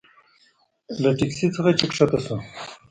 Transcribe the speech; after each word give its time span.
له 1.01 1.09
تکسي 1.19 1.45
نه 1.65 1.71
چې 1.77 1.85
ښکته 1.93 2.19
شوو. 2.25 2.35